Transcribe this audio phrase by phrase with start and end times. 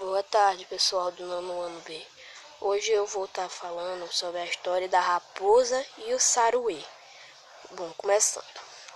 [0.00, 2.06] Boa tarde, pessoal do nono ano B.
[2.58, 6.82] Hoje eu vou estar falando sobre a história da raposa e o saruê.
[7.72, 8.46] Bom, começando.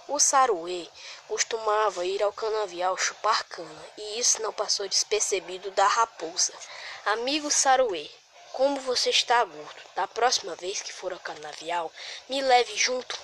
[0.08, 0.88] O saruê
[1.28, 6.54] costumava ir ao canavial chupar cana, e isso não passou despercebido da raposa.
[7.04, 8.10] Amigo saruê,
[8.54, 11.92] como você está gordo, da próxima vez que for ao canavial,
[12.30, 13.20] me leve junto.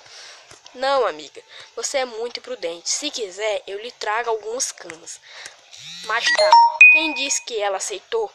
[0.74, 1.42] Não, amiga,
[1.74, 2.90] você é muito prudente.
[2.90, 5.18] Se quiser, eu lhe trago algumas canas.
[6.04, 8.30] Mais tarde, quem disse que ela aceitou?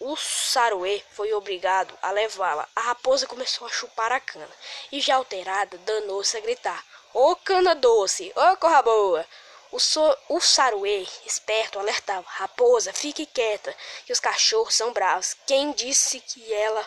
[0.00, 2.68] O saruê foi obrigado a levá-la.
[2.76, 4.48] A raposa começou a chupar a cana
[4.92, 9.26] e, já alterada, danou-se a gritar: Ô oh, cana doce, ô oh, corra boa!
[9.72, 13.74] O, so, o saruê, esperto, alertava: Raposa, fique quieta,
[14.06, 15.36] que os cachorros são bravos.
[15.46, 16.86] Quem disse que ela.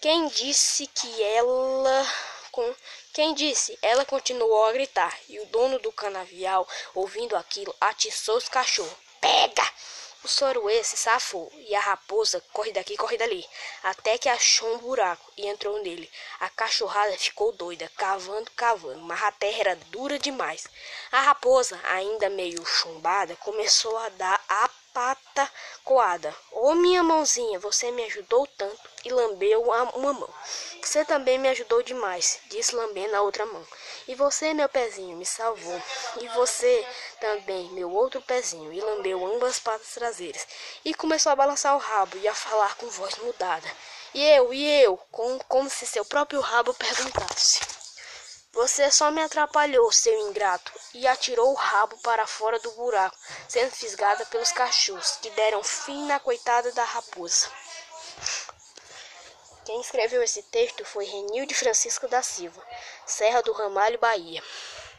[0.00, 2.06] Quem disse que ela.
[2.50, 2.74] Com,
[3.12, 3.78] quem disse?
[3.80, 8.92] Ela continuou a gritar, e o dono do canavial, ouvindo aquilo, atiçou os cachorros.
[9.20, 9.62] Pega!
[10.22, 13.48] O Soruê se safou e a raposa corre daqui, corre dali,
[13.82, 16.10] até que achou um buraco e entrou nele.
[16.38, 20.66] A cachorrada ficou doida, cavando, cavando, mas a terra era dura demais.
[21.10, 25.50] A raposa, ainda meio chumbada, começou a dar a pata
[25.84, 26.36] coada.
[26.52, 30.28] Ô oh, minha mãozinha, você me ajudou tanto e lambeu uma mão.
[30.90, 33.64] Você também me ajudou demais, disse lambendo a outra mão.
[34.08, 35.80] E você, meu pezinho, me salvou.
[36.20, 36.84] E você
[37.20, 40.44] também, meu outro pezinho, e lambeu ambas as patas traseiras.
[40.84, 43.70] E começou a balançar o rabo e a falar com voz mudada.
[44.12, 47.60] E eu, e eu, com, como se seu próprio rabo perguntasse.
[48.52, 53.16] Você só me atrapalhou, seu ingrato, e atirou o rabo para fora do buraco,
[53.48, 57.48] sendo fisgada pelos cachorros, que deram fim na coitada da raposa.
[59.64, 62.62] Quem escreveu esse texto foi Renilde Francisco da Silva,
[63.06, 64.42] Serra do Ramalho, Bahia.